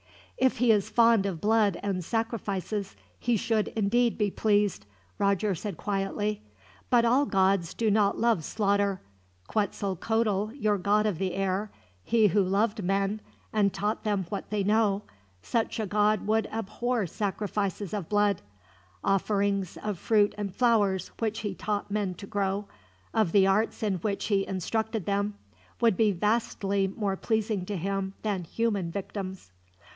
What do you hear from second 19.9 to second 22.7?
fruit and flowers, which he taught men to grow,